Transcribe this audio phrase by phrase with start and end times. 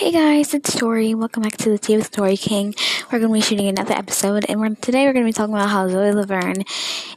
[0.00, 1.14] Hey guys, it's Tori.
[1.14, 2.74] Welcome back to the Tea with Tori King.
[3.12, 5.54] We're going to be shooting another episode, and we're, today we're going to be talking
[5.54, 6.64] about how Zoe Laverne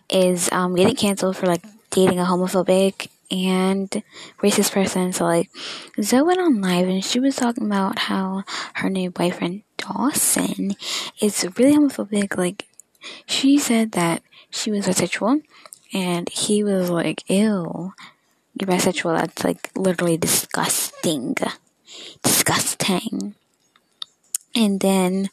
[0.10, 3.90] is um, getting canceled for like dating a homophobic and
[4.42, 5.14] racist person.
[5.14, 5.50] So like,
[6.02, 8.44] Zoe went on live and she was talking about how
[8.74, 10.76] her new boyfriend Dawson
[11.22, 12.38] is really homophobic.
[12.38, 12.66] Like,
[13.26, 15.42] she said that she was bisexual,
[15.94, 17.94] and he was like, "Ew,
[18.60, 19.18] you're bisexual.
[19.18, 21.38] That's like literally disgusting."
[22.22, 23.36] Disgusting.
[24.56, 25.30] And then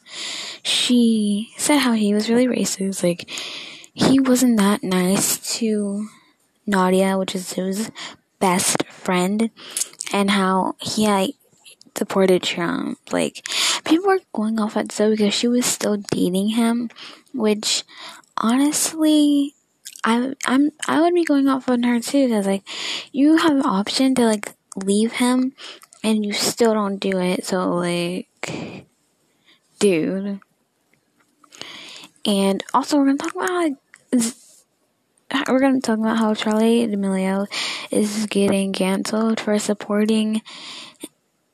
[0.63, 3.03] she said how he was really racist.
[3.03, 3.29] Like,
[3.93, 6.07] he wasn't that nice to
[6.65, 7.91] Nadia, which is his
[8.39, 9.51] best friend,
[10.11, 11.31] and how he had
[11.95, 12.97] supported Trump.
[13.11, 13.45] Like,
[13.83, 16.89] people were going off at Zoe because she was still dating him,
[17.33, 17.83] which
[18.37, 19.53] honestly,
[20.03, 22.63] I I'm I would be going off on her too because like
[23.11, 25.53] you have an option to like leave him
[26.03, 27.45] and you still don't do it.
[27.45, 28.85] So, like,
[29.79, 30.39] dude.
[32.25, 33.71] And also, we're gonna talk about
[35.47, 37.47] we're gonna talk about how Charli D'Amelio
[37.89, 40.41] is getting canceled for supporting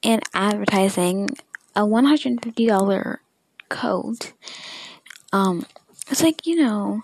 [0.03, 1.29] and advertising
[1.75, 3.21] a one hundred and fifty dollar
[3.69, 4.33] coat.
[5.31, 5.65] Um,
[6.09, 7.03] it's like you know,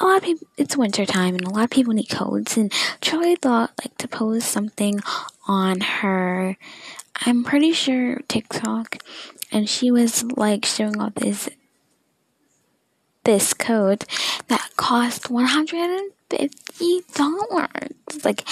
[0.00, 0.46] a lot of people.
[0.56, 2.56] It's winter time, and a lot of people need coats.
[2.56, 5.00] And Charli thought like to post something
[5.46, 6.56] on her,
[7.26, 8.98] I'm pretty sure TikTok,
[9.52, 11.48] and she was like showing off this
[13.24, 14.04] this coat
[14.48, 18.24] that cost one hundred and fifty dollars.
[18.24, 18.46] Like,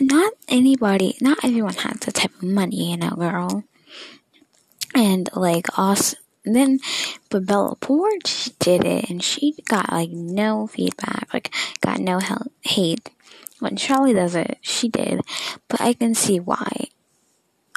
[0.00, 3.64] not anybody, not everyone has that type of money, you know, girl.
[4.94, 6.16] And like, also,
[6.54, 6.80] then,
[7.30, 12.20] but Bella Poarch did it, and she got like no feedback, like got no
[12.62, 13.10] hate.
[13.60, 15.20] When Charli does it, she did,
[15.68, 16.88] but I can see why.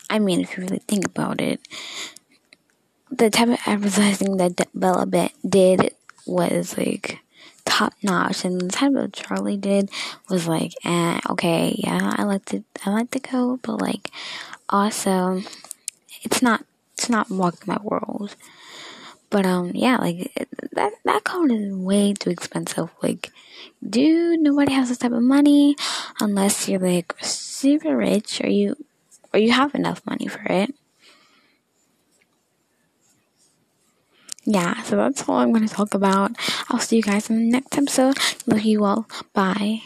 [0.10, 1.60] I mean, if you really think about it,
[3.10, 5.94] the type of advertising that Bella did
[6.26, 7.20] was like
[7.66, 9.90] top notch, and the type of Charli did
[10.30, 14.10] was like, eh, okay, yeah, I like the I like the code, but like
[14.70, 15.42] also,
[16.24, 16.64] it's not
[17.02, 18.36] it's not walking my world.
[19.32, 20.32] But um, yeah, like
[20.74, 22.90] that that code is way too expensive.
[23.02, 23.32] Like,
[23.88, 25.76] dude, nobody has this type of money
[26.20, 28.76] unless you're like super rich or you
[29.34, 30.76] or you have enough money for it.
[34.46, 36.32] Yeah, so that's all I'm going to talk about.
[36.70, 38.18] I'll see you guys in the next episode.
[38.46, 39.08] Love you all.
[39.34, 39.80] Bye.